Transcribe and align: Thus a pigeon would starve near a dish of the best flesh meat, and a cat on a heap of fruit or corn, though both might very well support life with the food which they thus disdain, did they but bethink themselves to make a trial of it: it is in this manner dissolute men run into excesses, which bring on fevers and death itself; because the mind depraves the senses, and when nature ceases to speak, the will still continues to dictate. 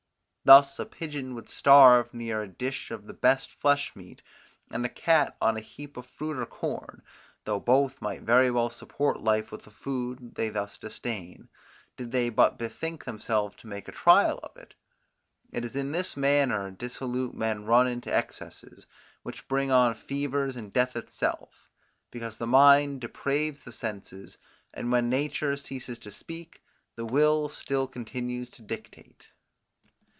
Thus 0.43 0.79
a 0.79 0.87
pigeon 0.87 1.35
would 1.35 1.49
starve 1.49 2.15
near 2.15 2.41
a 2.41 2.47
dish 2.47 2.89
of 2.89 3.05
the 3.05 3.13
best 3.13 3.51
flesh 3.53 3.95
meat, 3.95 4.23
and 4.71 4.83
a 4.83 4.89
cat 4.89 5.37
on 5.39 5.55
a 5.55 5.59
heap 5.59 5.97
of 5.97 6.07
fruit 6.07 6.35
or 6.35 6.47
corn, 6.47 7.03
though 7.45 7.59
both 7.59 8.01
might 8.01 8.23
very 8.23 8.49
well 8.49 8.71
support 8.71 9.19
life 9.21 9.51
with 9.51 9.65
the 9.65 9.69
food 9.69 10.19
which 10.19 10.33
they 10.33 10.49
thus 10.49 10.79
disdain, 10.79 11.47
did 11.95 12.11
they 12.11 12.29
but 12.29 12.57
bethink 12.57 13.05
themselves 13.05 13.55
to 13.57 13.67
make 13.67 13.87
a 13.87 13.91
trial 13.91 14.39
of 14.41 14.57
it: 14.57 14.73
it 15.51 15.63
is 15.63 15.75
in 15.75 15.91
this 15.91 16.17
manner 16.17 16.71
dissolute 16.71 17.35
men 17.35 17.65
run 17.65 17.85
into 17.87 18.11
excesses, 18.11 18.87
which 19.21 19.47
bring 19.47 19.69
on 19.69 19.93
fevers 19.93 20.55
and 20.55 20.73
death 20.73 20.95
itself; 20.95 21.69
because 22.09 22.39
the 22.39 22.47
mind 22.47 22.99
depraves 22.99 23.61
the 23.61 23.71
senses, 23.71 24.39
and 24.73 24.91
when 24.91 25.07
nature 25.07 25.55
ceases 25.55 25.99
to 25.99 26.11
speak, 26.11 26.63
the 26.95 27.05
will 27.05 27.47
still 27.47 27.85
continues 27.85 28.49
to 28.49 28.63
dictate. 28.63 29.27